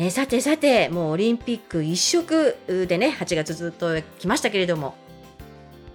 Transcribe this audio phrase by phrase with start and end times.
[0.00, 4.94] えーさてさてもうオリンピック一色でね8月ずっと来ましたけれども。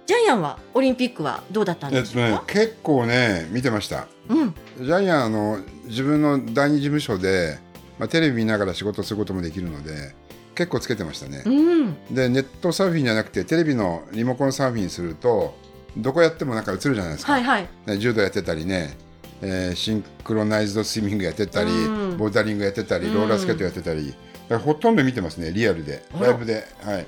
[0.06, 4.06] ジャイアンはオリンピックはどうだったんえっとねでしょうか、結構ね見てました。
[4.28, 4.54] うん。
[4.78, 7.58] ジャイアンあの自分の第二事務所で、
[7.98, 10.14] まあ、テレビ見ながら仕事することもできるので
[10.54, 11.42] 結構つけてましたね。
[11.44, 11.96] う、ん。
[12.14, 15.56] でネットサーフィンじゃなくてテレビのリモコンサーフィンすると
[15.96, 17.68] どこやってもなんか映るじゃないですか、はいはい。
[17.86, 18.96] ね柔道やってたりね、
[19.42, 22.16] えーシンクロナイズドスイミングやってたり、うん。
[22.16, 23.14] ボルダリングやってたりうん。
[23.14, 24.18] ローラースケートやってたり、だか
[24.50, 26.04] らほとんど見てますねリアルで。
[26.20, 26.64] ライブで。
[26.82, 27.06] はい。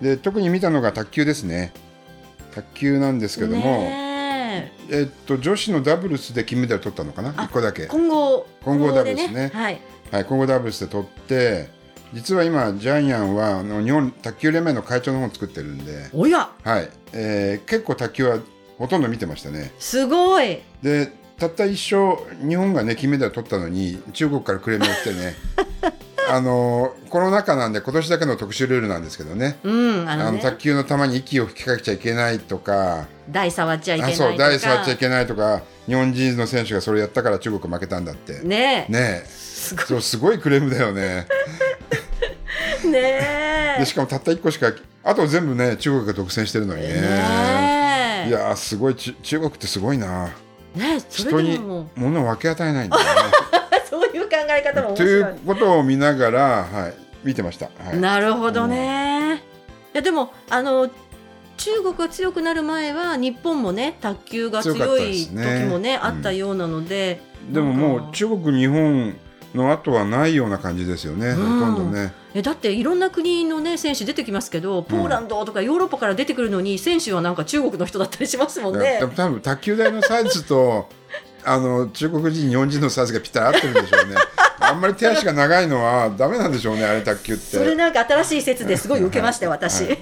[0.00, 1.72] で特に見たのが卓球ですね。
[2.54, 5.02] 卓球なんですけども、ねえ。
[5.02, 7.30] っと女子のダブルスで金メダル取ったのかな？
[7.30, 7.82] あ1個だけ。
[7.82, 9.50] え、混合混合ダブルスね。
[9.52, 9.80] はい。
[10.12, 11.68] はい、混合ダブルスで取って
[12.12, 16.50] 実は今ジャイアンはあの日本卓球連盟の会長の本を作ってるんで、おや。
[16.62, 16.88] はい。
[17.12, 18.38] えー結構卓球は
[18.78, 19.72] ほとんど見てましたね。
[19.78, 20.60] すごい。
[20.82, 25.34] でたった一生日本がね金メダル取ったのに中国からクレームが来てね
[26.28, 29.58] あのコロナ禍なんで今年だけの特殊ルールなんですけどね。
[29.62, 33.06] うんああののね卓球の球に息を吹きかけちゃいけないとか。
[33.30, 34.36] 台触っちゃいけないとか。
[34.36, 35.62] 台触っちゃいけないとか。
[35.86, 38.40] 日本人の選手がそれやったから中国負けたんだって。
[38.40, 38.86] ね。
[38.88, 39.22] ね。
[39.24, 41.26] ええすごそうすごいクレームだよね。
[42.84, 44.72] い ねしかもたった1個しか
[45.04, 46.88] あと全部ね中国が独占してるのにね。
[46.88, 48.28] ねえ。
[48.28, 50.30] いやーすごいち中国ってすごいな
[50.76, 51.58] ね人に
[51.96, 53.10] 物を分け与えないんだよね。
[53.88, 55.06] そういう考え方も面とい。
[55.06, 55.32] 白い。
[55.32, 57.66] うことを見ながら、はい、見てました。
[57.84, 59.36] はい、なるほどね。
[59.36, 59.40] い
[59.94, 60.90] やでもあの
[61.56, 67.20] 中国が強くなる前は日本もね卓球が強い時もねうんあったようなので、
[67.50, 67.88] でもなんか。
[68.02, 69.16] もう中国、日本
[69.56, 72.12] の後はないような感じですよね、ほうんとんどね。
[72.34, 79.08] えだっていろんな国のね選手出てきますけどポーランドとかヨーロッパから出てくるのに選手はなんか中国の人だったりしますもんねだ。
[79.08, 80.88] 多分卓球台のサイズと
[81.44, 84.16] あの中国人、日本人のサイズがぴったり合ってるんでしょうね。
[84.58, 87.56] あんまり手足が長いのはダメなんでしょうね、あれ卓球って。
[87.56, 89.84] それなんか新しい説ですごい受けましたよはい私。
[89.84, 89.98] はい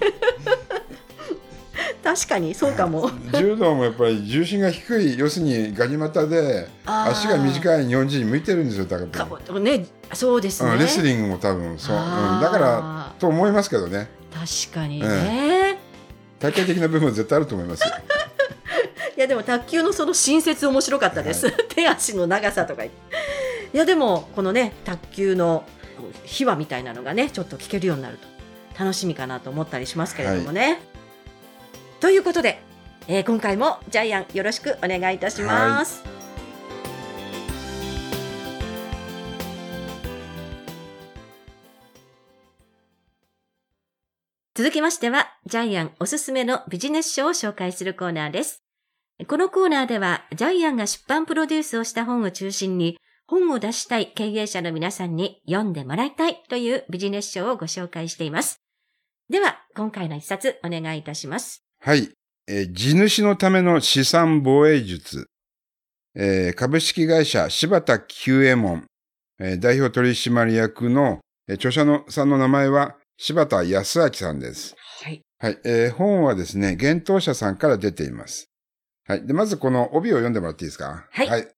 [2.02, 3.10] 確かにそうかも。
[3.32, 9.06] 柔道もやっぱり重心が低い、要するにガニ股で足が短い日本人に向いてるんですよ、だか
[9.52, 10.70] らねそうですね。
[10.70, 12.02] うんレスリングも多分そう、うん、
[12.40, 14.08] だからと思いますけどね。
[14.32, 15.78] 確かにね。
[16.38, 17.94] 体系的な部分は絶対あると思いますよ。
[19.16, 22.90] いやでも卓球のその新説面白かったです、手足の長さとかい
[23.72, 25.64] やでもこのね卓球の
[26.24, 28.26] 秘話みたいなのがねちょっと聞けるようになると
[28.78, 30.80] 楽しみかなと思ったりしますけれどもね、
[32.00, 32.60] ということで、
[33.08, 36.02] えー今回もジャイアンよろしくお願いいたします、
[44.54, 48.62] 続きましては、ジャイアンおすすめのビジネス書を紹介するコーナーです。
[49.26, 58.60] このコーナーでは、ジャイアンが出版プロデュースをした本を中心に、本を出したい経営者の皆さんに読んでもらいたいというビジネス書をご紹介しています。
[59.28, 61.63] では、今回の一冊お願いいたします。
[61.86, 62.08] はい、
[62.48, 65.26] えー地主のための資産防衛術、
[66.14, 68.86] えー株式会社柴田久右衛門、
[69.38, 74.74] えー代表取締役の、えー著者のさんの名前は柴田康明さんです。
[75.02, 75.20] はい。
[75.38, 78.46] はい、えー本はですね、幻冬者さんから出ています。
[79.06, 79.26] はい。
[79.26, 81.06] で、まずこの帯を読んでもらっていいですか？
[81.10, 81.48] はいはい。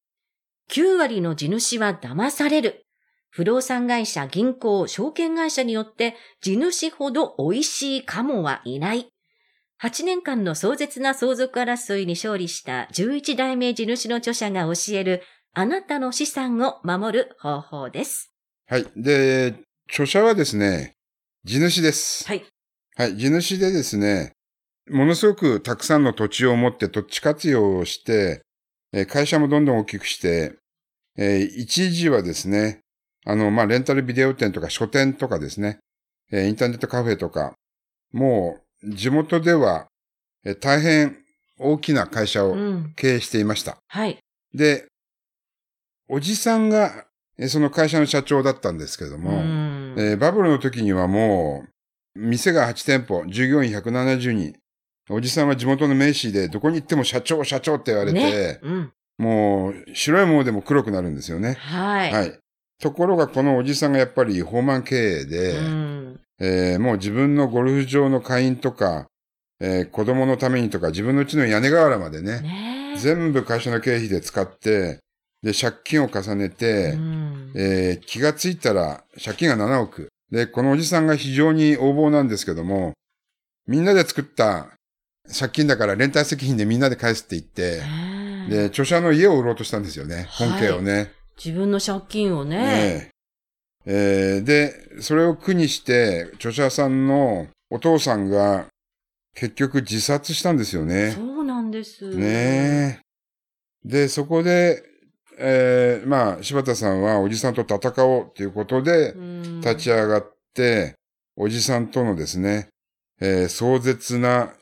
[0.73, 2.83] 9割の地主は騙される。
[3.31, 9.07] 不動産会社、銀行、証券会社によって地主ほど美味しいカモはいない。
[9.83, 15.23] 8年間の壮絶な相続争いに勝利した11代目地主の著者が教える
[15.53, 18.33] あなたの資産を守る方法です。
[18.69, 18.87] はい。
[18.97, 19.55] で、
[19.87, 20.95] 著者はですね、
[21.45, 22.27] 地主です。
[22.27, 22.47] はい。
[22.97, 23.19] はい。
[23.19, 24.33] 地主でですね、
[24.89, 28.41] ものすごくたくさんの土地を持って土地活用をして、
[28.93, 30.55] えー会社もどんどん大きくして、
[31.19, 32.81] えー一時はですね、
[33.27, 35.81] あの、まあ、レンタルビデオ店とか書店とかですね、
[36.33, 37.53] えーインターネットカフェとか、
[38.13, 39.87] もう地元では、
[40.45, 41.17] えー大変
[41.59, 42.93] 大きな会社をうん。
[42.97, 43.79] 経営していました。
[43.89, 44.19] はい。
[44.55, 44.87] で、
[46.09, 47.07] おじさんが、
[47.39, 49.95] えーその会社の社長だったんですけれどうも、ん。
[49.99, 51.65] えーバブルの時にはも
[52.15, 54.55] う、店が8店舗、従業員170人。
[55.09, 58.59] おじさんは地元の名士で、どこに行っても社長、社長って言われて、ね。
[58.63, 58.93] うん。
[59.19, 61.55] もう、白いものでも黒くなるんですよね。
[61.55, 62.13] はい。
[62.13, 62.39] はい。
[62.81, 66.21] ところが、このおじさんがやっぱり放満経営で、うん。
[66.41, 69.07] えーもう自分のゴルフ場の会員とか、
[69.61, 72.99] えー子供のためにとか、自分の家の屋根瓦までね、ねえ。
[72.99, 75.01] 全部会社の経費で使って、
[75.43, 80.09] で、借金を重ねて、うんえー気がついたら借金が7億。
[80.31, 82.93] で、このおじさんが非常に横暴なんですけども、
[83.67, 84.71] みんなで作った
[85.39, 87.83] 借金だから連帯責任でみんなで返すって言って、
[88.49, 90.27] で、著者の家を売ろうとしたんですよね。
[90.29, 91.13] はい本家をね。
[91.43, 92.57] 自分の借金をね。
[92.59, 93.11] ね
[93.87, 98.67] ええーで、それを苦にして、著者さんのお父さんが
[99.35, 101.13] 結局自殺したんですよね。
[101.13, 102.09] そうなんです。
[102.15, 103.01] ねえ。
[103.85, 104.83] で、そこで、
[105.39, 109.61] えーまあ、柴田さんはおじさんと戦おうということでうん。
[109.61, 110.95] 立ち上がって、
[111.37, 112.69] おじさんとのですね、
[113.21, 114.53] えー壮絶な、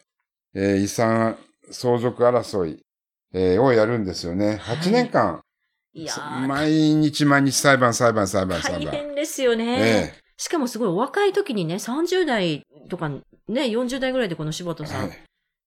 [0.55, 1.37] えー遺産
[1.71, 2.81] 相続争い、
[3.33, 4.57] えーをやるんですよね。
[4.57, 5.41] はい8年間、
[5.95, 8.95] いやー毎日毎日裁判裁判裁判裁大判。
[8.95, 10.13] 変ですよね。
[10.19, 15.19] えしかもすごいお若い時にね、30代とかね、40代ぐらいでこの柴田さん、はい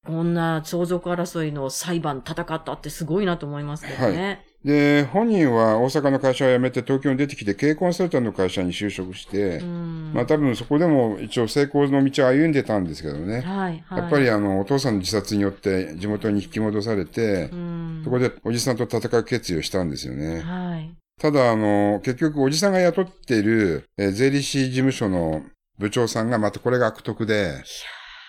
[0.08, 4.46] こんな相続争いの裁判戦ったってすごいなと思いますけどね。
[4.64, 13.42] で、本人は大阪の会社を辞めて東京に出てきて経営コンサルタントの会社に就職して、うんまあ多分そこでも一応成功の道を歩んでたんですけどね。
[13.42, 14.00] はい、はい。
[14.00, 17.77] やっぱりあの、お父さんの自殺によって地元に引き戻されてう、ん、
[18.08, 20.40] そこでおじさんと戦う決意をしたんですよね。
[20.40, 20.96] はい。
[21.20, 25.44] ただあの、結局おじさんが雇っている、えー税理士事務所の
[25.78, 27.64] 部長さんがまたこれが悪徳で、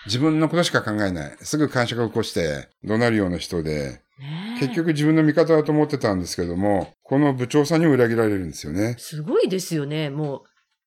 [0.05, 1.37] 自分のことしか考えない。
[1.41, 8.95] すぐ感触を起こして怒鳴るような人で、ねえ結局自分の味方だと思ってたんですけども、この部長さんにも裏切られるんですよね。
[8.97, 10.09] すごいですよね。
[10.09, 10.39] も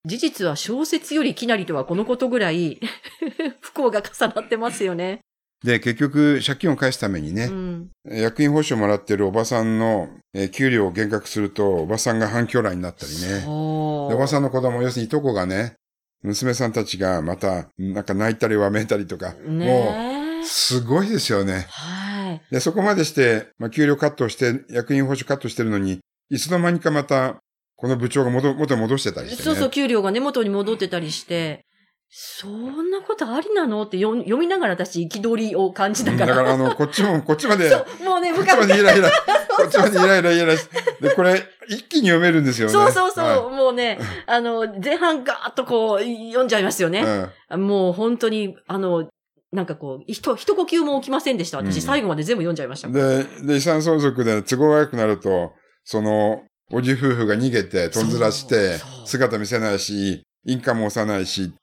[0.05, 2.81] う、事実は小説よりきなりとはこのことぐらい
[3.63, 5.21] 不幸が重なってますよね。
[5.65, 7.91] で、結局借金を返すためにねう、ん。
[8.05, 13.45] 役員報酬をもらってるおばさんの、えー給料を減額すると、おばさんが反響来になったりね。
[13.47, 15.75] おばさんの子供、要するにいとこがね、
[16.23, 21.67] 娘さんたちがまた、なんか泣いたりわめいたりとか、もう、すごいですよね。
[21.69, 22.43] はい。
[22.51, 26.01] で、そこまでして、まあ、給料カットして、役員報酬カットしてるのに、
[26.31, 27.37] いつの間にかまた、
[27.77, 29.45] この部長が元元に戻してたりしてね。
[29.45, 31.65] そうそう、給料が根元に戻ってたりして、
[32.15, 33.85] そんなことありなの？
[33.85, 36.35] って読読みながら私、憤りを感じうなんがら。
[36.35, 39.11] だから、あの、こっちも、こっちまで、そう、もうね、こっちまでイライラ、
[39.57, 40.69] こっちまでイライライライラし
[41.01, 42.73] で、これ、一気に読めるんですよね。
[42.75, 47.03] そうそうそう、はもうね、あの、前半ガーッとこう、読んじゃいますよいね。
[47.51, 49.09] うんもう本当に、あの、
[49.51, 51.57] なんかこう、ひと、一呼吸も起きませんでした。
[51.59, 52.89] 私、うん最後まで全部読んじゃいました。
[52.89, 55.53] で、で、遺産相続で都合が悪くなると、
[55.85, 61.55] その、おじ夫婦が逃げて、とんずらして姿見せないし、インカム押さないし、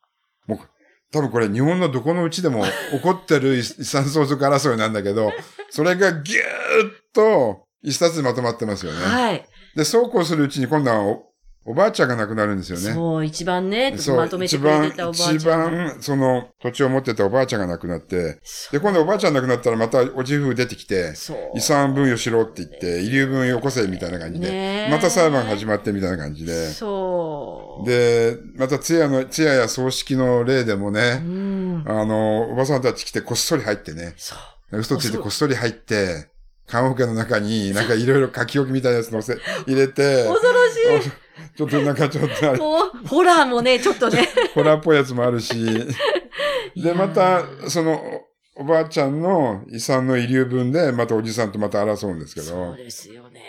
[1.11, 5.31] 多分これ日本のどこのうちでも 起こってる遺産相続争いなんだけど、
[5.69, 9.05] それがぎゅーっと一冊でまとまってますよね。
[9.05, 9.45] はい。
[9.75, 11.17] で、そうこうするうちに今度は
[11.69, 12.95] おおばあちゃんが亡くなるんですよね。
[12.95, 15.35] そう、一番ね、まとめてくれてたおばあちゃん。
[15.35, 18.39] 一番、一番、その土地を持ってたおばあちゃんが亡くなって、
[18.71, 21.13] で、今度おばあちゃん亡くなったらまたおじ夫婦出てきて。
[21.55, 31.83] 遺産分与しろって言って、遺留分よこせみたいな感じで、ねえまた裁判始まってみたいな感じで、そう。、で、また通夜の、通夜や葬式の例でもうね、ん。
[31.85, 34.35] あの、おばさんたち来てこっそり入ってね、そ
[34.71, 34.79] う。
[34.79, 36.29] 嘘ついてこっそり入って、
[36.65, 39.37] 棺桶の中になんかいろいろ書き置きみたいなやつ乗せ、
[39.67, 41.28] 入れて、恐ろしい。
[41.59, 44.29] ちょっとなんかちょっとあれ、もう、ホラーもね、ちょっとね。
[44.55, 45.55] ホラーっぽいやつもあるし、
[46.75, 48.01] で、また、その、
[48.55, 53.39] おばあちゃんの遺産の遺留分で、またおじさんとまた争うんですけそどう、ですよね。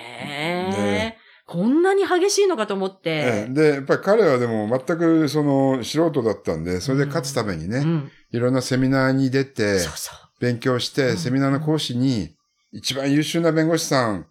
[0.77, 1.19] ね。
[1.47, 3.11] こんなに激しいのかと思って。
[3.11, 3.53] ええ。
[3.53, 8.11] で、やっぱり彼はでも全くその素人だったんで、それで勝つためにね、うん。
[8.33, 11.17] いろんなセミナーに出て、そうそ勉強して、うん。
[11.17, 12.37] セミナーの講師に、
[12.73, 14.27] 一番優秀な弁護士さん、う。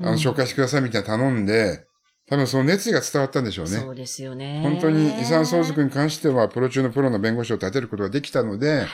[0.00, 1.86] あの、紹介してくださいみたいな頼んで、
[2.28, 3.70] 多分その熱意が伝わったんでしょうね。
[3.78, 4.60] そうですよね。
[4.62, 8.88] 本当に遺産相続に関しては、プロ中のプロの弁護士を立てることができたので、はい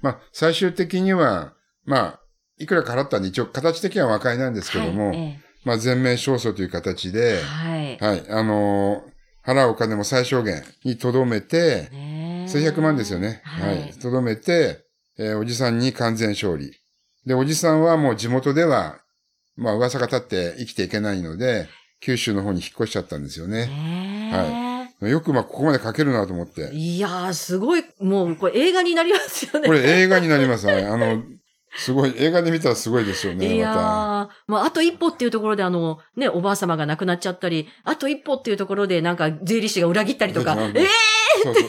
[0.00, 2.20] まあ、最終的には、まあ、
[2.58, 7.98] いくらか払ったんで、一応形的には和解なんですけども、はいえまあ、全面勝訴という形えで、はい。
[7.98, 9.12] はい、あのー
[9.44, 11.90] 払うお金も最小限にとどめて、
[12.46, 13.40] 数百万ですよね。
[13.42, 13.92] ははいい。
[13.98, 14.84] とどめて、
[15.18, 16.72] えーおじさんに完全勝利。
[17.26, 19.00] で、おじさんはもう地元では、
[19.56, 21.68] まあ噂が立って生きていけないので、
[22.02, 23.66] 九州の方に引っ越しちゃったんですよね。
[25.00, 26.74] ねよくまあここまで書けるなと思っえて。
[26.74, 29.66] いやー、すごい、もう、これ映画になりますよね。
[29.66, 30.66] これ映画になります。
[30.66, 30.84] はい。
[30.84, 31.22] あの、
[31.76, 40.90] すごい、映画で見たらすごいですよね、いやー、ままあ、あと一歩っていうところで、あの、ね、おばあ様が亡くなっちゃったり、あと一歩っていうところで、なんか、税理士が裏切ったりとか、 うんえた。
[41.44, 41.64] そうそう。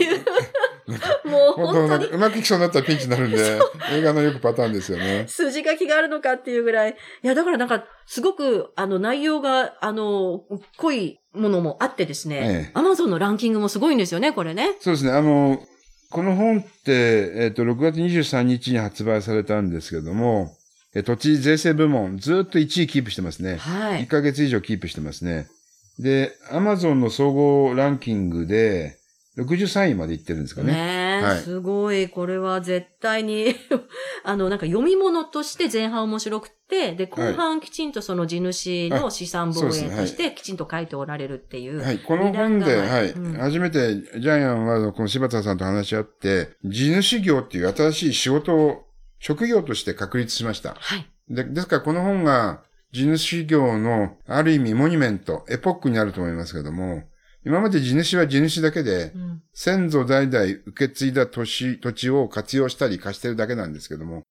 [0.88, 0.92] え
[1.30, 3.60] もう本当にうまくいきそうになったらピンチになるんで、
[3.92, 5.25] 映画のよくパターンですよね。
[5.28, 6.92] 筋書きがあるのかっていうぐらい。
[7.24, 10.42] いや、だからなんか、すごく、あの、内容が、あの、
[10.78, 14.75] 濃いものもあってですねええ、アマゾンのランキングもすごいんですよね、これね。
[14.80, 15.12] そうですね。
[15.12, 15.60] あの、
[16.10, 20.56] この本って、えっ、と、6月23日に発売されたんですけども、
[20.96, 23.54] え土地税制部門、ずっと1位キープしてますね。
[23.54, 24.08] 1はい。
[24.08, 25.48] ヶ月以上キープしてますね。
[25.98, 28.98] で、アマゾンの総合ランキングで、
[29.38, 30.74] 63位まで行ってるんですかね。
[30.74, 32.08] ねえ、はいすごい。
[32.08, 33.56] これは絶対に、
[34.24, 41.82] あの、なんか読み物として前半面白くて、で、後半きちんとその地主の資産防衛としてきちんと書いておられるっていう。
[41.82, 42.00] はい。
[42.00, 48.84] この本で、はい、うん初めてジャイアンはこの柴田さんと話し合って、地主業っていう新しい仕事を
[49.20, 50.75] 職業として確立しました。
[50.78, 51.08] はい。
[51.30, 52.62] でですからこの本が
[52.92, 57.04] 地主業のある意味モニュメント、エポックになると思いますけども、
[57.46, 59.42] 今まで地主は地主だけでう、ん。
[59.54, 64.24] 先祖代々受け継いだ土地土地を活用したり貸してるだけなんですけども、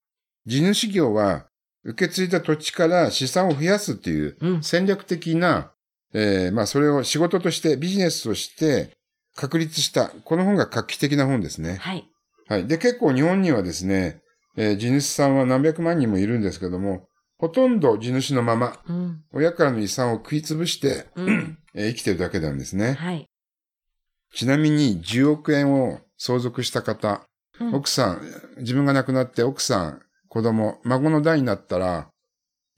[0.45, 1.45] 地主業は
[1.83, 4.63] 受け継いだ土地から資産を増やすっていううん。
[4.63, 5.71] 戦略的な、
[6.13, 8.91] えーまあそれを仕事としてビジネスとして
[9.35, 11.77] 確立した、この本が画期的な本ですね。
[11.79, 12.05] はい。
[12.47, 12.67] はい。
[12.67, 14.21] で、結構日本にはですね、
[14.57, 19.02] えー地主さんは何百万人もいるんですけども、ほとんど地主のまま、うん。
[19.33, 21.57] 親からの遺産を食いつぶして、うん。
[21.75, 22.93] えー生きてるだけなんですね。
[22.93, 23.25] はい。
[24.33, 27.25] ちなみに10億円を相続した方、
[27.59, 28.21] うん奥さん、
[28.57, 32.07] 自分が亡くなって奥さん、子供、孫の代になったら、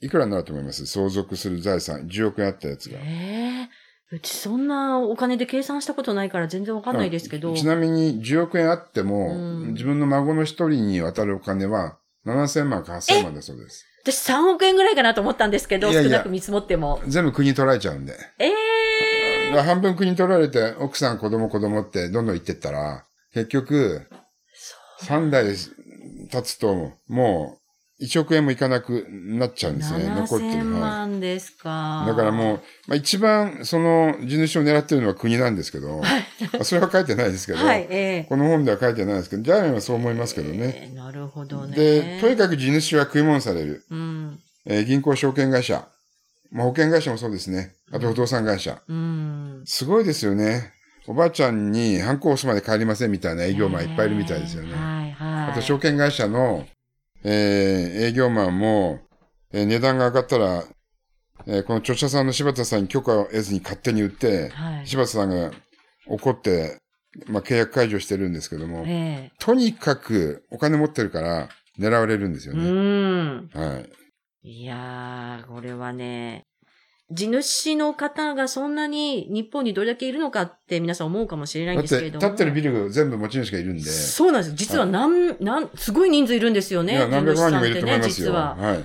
[0.01, 0.85] いくらになると思います？
[0.85, 2.99] 相続する財産、10億円あったやつが。
[3.01, 3.69] ええ
[4.11, 7.53] うちそんなお金で計算したことないから全然わかんないですけど。
[7.55, 13.85] ちなみに10億円あっても、うん自分の孫の一人に渡るお金は7000万か8000万だそうです。
[14.05, 17.01] 私3億円ぐらいかなと思ったんですけど、いやいや少なく見積もっても。
[17.07, 18.13] 全部国に取られちゃうんで。
[18.37, 24.07] ええだから半分国に取られて、奥さん、子供、子供ってどんどん行ってったら、結局、
[25.01, 25.55] 3代
[26.29, 27.64] 経つと、もう、
[28.01, 30.09] 1億円もいかなくなっちゃうんですね。
[30.09, 30.73] 残って7000る。
[30.73, 32.03] はい万ですか。
[32.07, 36.03] だからもう、まあ、一番その地主を狙ってるのは国なんですけど、ま
[36.59, 40.73] あそれは書いてないですけど、はい、ええこの本では書いてないですけど、ジャイアンはそう思いますけどね。
[40.75, 41.75] ええなるほどね。
[41.75, 43.85] で、とにかく地主は食い物される。
[43.89, 44.39] うん。
[44.65, 45.87] えー銀行証券会社、
[46.51, 47.75] まあ、保険会社もそうですね。
[47.91, 48.81] あと不動産会社。
[48.87, 49.63] うん。
[49.65, 50.73] すごいですよね。
[51.07, 54.73] おばあちゃんにハンコ押すまで帰りませんみたいな営業マンいっぱいいるみたいですよね。
[54.73, 55.51] はい、はい。
[55.51, 56.65] あと証券会社の、
[57.27, 58.99] えー営業マンも、
[59.51, 60.63] えー値段が上がったら、
[61.47, 64.87] えーこの著者さんの柴田さんに許可を得ずに勝手に売って、はい。
[64.87, 65.51] 柴田さんが
[66.07, 66.77] 怒って、
[67.27, 72.69] まあ、契約解除してるんですけども、えとにかくお金持ってるから狙われるんですえよね。
[72.69, 73.49] うん。
[73.53, 73.89] はい。
[74.47, 76.43] いやー、これはね、
[77.15, 82.27] 地主の方がそんなに日本にどれだけいるのかって皆さん思うかもしれないんだって、ですけれども。
[82.27, 83.83] 立ってるビル全部持ち主がいるんで。
[83.83, 84.55] そうなんです。
[84.55, 86.93] 実は何、なん、すごい人数いるんですよね。
[86.93, 88.27] いや、何百万人もいると思いますよ。
[88.27, 88.73] 地主さんってね、実は。
[88.73, 88.83] はい。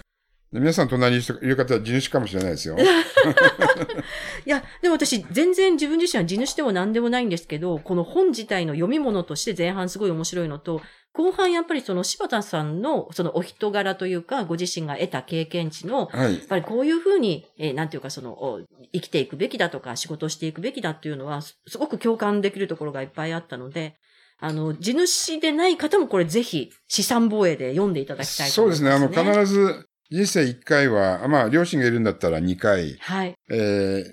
[0.53, 2.77] で皆さん隣にいる方は地主かもしれないですよ。
[4.45, 16.43] いや、でも私、全然自分自身は地主でも何でもないんですけど、この本自体の読み物として前半すごい面白いのと、後半やっぱりその柴田さんのそのお人柄というか、ご自身が得た経験値の、はいやっ。
[16.47, 18.61] ぱりこういうふうに、えーなんていうかその、お
[18.93, 23.97] 生きていくべきだとか、仕事をしていくべきだっていうのは、すすごく共感できるところがいっぱいあったので、
[24.41, 29.23] あの、地主でない方もこれぜひ資産防衛で読んでいただきたいと思います、そうですね。
[29.23, 33.35] あの、必ず人生1回は、あまあ、両親がいるんだったら2回、はい。
[33.51, 34.05] え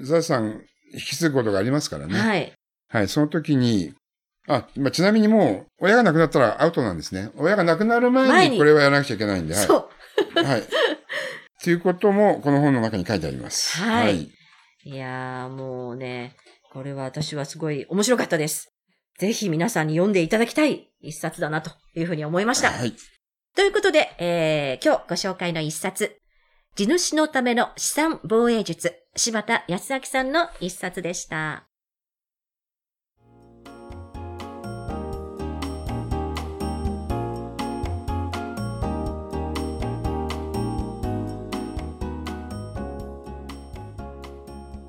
[0.00, 2.18] ー、財産引き継ぐことがありますからね。
[2.18, 2.52] はい。
[2.88, 3.08] はい。
[3.08, 3.94] その時に、
[4.46, 7.30] あ、まあ、ちなみにもう、親が亡くなったらアウトなんですね。
[7.36, 9.54] 親が亡くなる前前ににこれはやらなくちゃいけないんで。
[9.54, 9.66] はい。
[9.66, 9.88] そ
[10.36, 10.42] う。
[10.44, 10.62] はい。
[11.62, 13.78] ということも、この本の中に書いてあります。
[13.78, 14.30] はい
[14.86, 16.36] いやー、もうね、
[16.70, 18.70] これは私はすごい面白かったです。
[19.18, 22.70] ぜひ皆さんに読んでいただきたい一冊だなというふうに思いました。
[22.70, 22.92] はい。
[23.56, 26.20] ということで、えー、今日ご紹介の一冊、
[26.74, 31.68] 地主のための資産防衛術、柴田康明さんの一冊でした。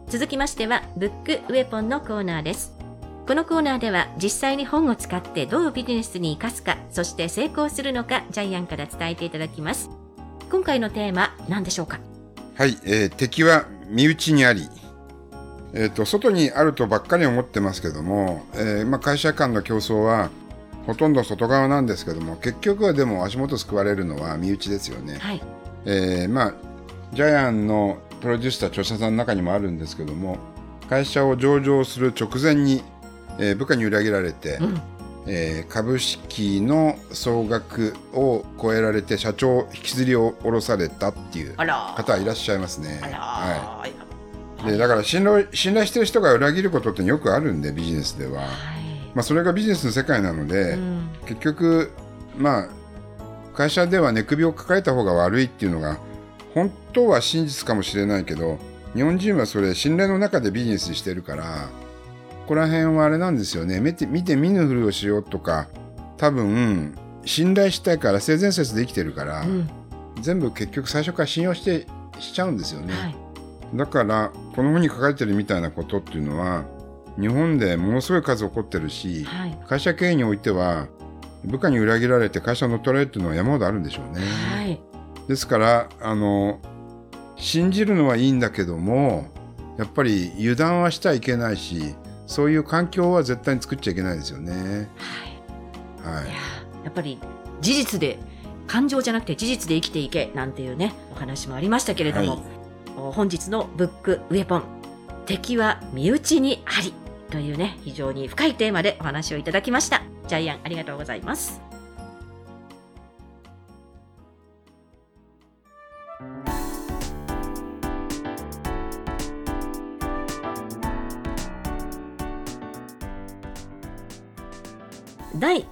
[0.08, 2.75] 続きましては、ブックウェポンのコーナーです。
[3.28, 9.90] このコーナーでは実際に本を使ってどうビジネスに活かすか、そして成功するのか、ジャイアンから伝えていただきます。
[10.52, 12.00] 今回のテーマ、何でしょうか？
[12.54, 12.78] はい。
[12.84, 14.70] えー敵は身内にあり。
[15.74, 20.30] えっ、と、外にあるとばっかり思ってますけども、えーまあ、会社間の競争は、
[20.86, 25.18] ほとんど外側なんですけども、結局はでも足元救われるのは身内ですよね。
[25.18, 25.42] はい。
[25.86, 26.54] えーまあ、
[27.14, 30.38] ジャイアンのプロデュースした著者さんの中にもあるんですけども、
[30.88, 32.84] 会社を上場する直前に、
[33.40, 34.82] えー部下に裏切られて、うん。
[35.28, 41.56] えー株式の総額を超えられて社長引きずりを下ろされたっていう。
[41.56, 43.00] 方いらっしゃいますね。
[43.02, 44.06] はい
[44.66, 48.42] でだから信頼信頼してる人が裏切ることってよくあるんでビジネスでは。
[48.42, 48.50] はい。
[49.14, 51.92] まあ、それがビジネスの世界なので、うん結局
[52.38, 52.70] まあ
[53.56, 55.98] 会社では寝首を抱えた方が悪いっていうのが
[56.54, 58.60] 本当は真実かもしれないけど
[58.94, 61.70] 日本人はそれ信頼の中でビジネスしてるから
[62.46, 63.80] ここら辺はあれなんですよね。
[63.80, 65.68] 見て見て見ぬふりをしようとか
[66.18, 69.70] 多分信頼したいから性善説で生きてるから、うん。
[70.22, 71.88] 全部結局最初から信用して
[72.20, 72.94] しちゃうんですよね。
[72.94, 73.16] はい。
[73.74, 76.66] だからこの本に書かれてるみたいなことっていうのは
[77.20, 79.58] 日本でものすごい数起こってるしはい。
[79.68, 80.88] 会社経営においては
[81.46, 84.22] 部下に裏切られて会社を乗っ取られるっていうのは山ほどあるんでしょうね。
[84.54, 84.80] はい。
[85.28, 86.60] ですからあの
[87.38, 89.26] 信じるのはいいんだけども
[89.78, 91.96] やっぱり油断はしちゃいけないし
[92.28, 94.90] そういう環境は絶対に作っちゃいけないですよね。
[96.04, 96.16] はい。
[96.16, 96.26] はい。
[96.26, 97.20] いやーやっぱり
[97.62, 98.20] 事実で
[98.68, 102.42] 感情じゃなくて事実で生きていけなんていうねお話もありましたけれども、はい。
[102.98, 104.64] お本日のブックウェポン
[105.26, 106.94] 敵は身内にあり
[107.30, 110.04] というね非常に深いテーマでお話をいただきました。
[110.28, 111.62] ジャイアンありがとうございます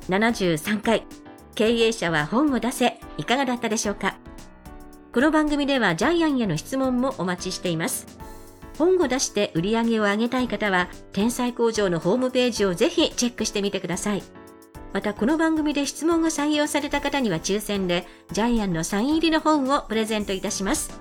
[0.09, 1.05] 73回。
[1.55, 2.99] 経営者は本を出せ。
[3.17, 4.17] いかがだったでしょうか？
[5.13, 8.07] この番組ではジャイアンへの質問もお待ちしています。
[8.77, 14.23] 本を出して売り上げを上げたい方は天才工場のホームページをぜひチェックしてみてください。
[14.91, 20.99] またこの番組で質問が採用された方には抽選でジャイアンのサイン入りの本をプレゼントいたします。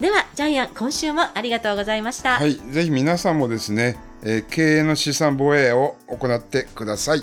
[0.00, 7.22] ではジャイアン今週もありがとうございました、はい、ぜひ皆さんもですね、えー経営の資産防衛を行ってください。